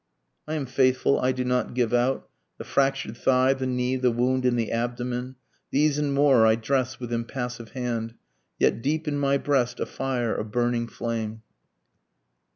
I 0.47 0.55
am 0.55 0.65
faithful, 0.65 1.19
I 1.19 1.31
do 1.31 1.45
not 1.45 1.75
give 1.75 1.93
out, 1.93 2.27
The 2.57 2.63
fractur'd 2.63 3.15
thigh, 3.15 3.53
the 3.53 3.67
knee, 3.67 3.97
the 3.97 4.09
wound 4.09 4.47
in 4.47 4.55
the 4.55 4.71
abdomen, 4.71 5.35
These 5.69 5.99
and 5.99 6.11
more 6.11 6.43
I 6.47 6.55
dress 6.55 6.99
with 6.99 7.13
impassive 7.13 7.73
hand, 7.73 8.15
(yet 8.57 8.81
deep 8.81 9.07
in 9.07 9.19
my 9.19 9.37
breast 9.37 9.79
a 9.79 9.85
fire, 9.85 10.35
a 10.35 10.43
burning 10.43 10.87
flame.) 10.87 11.43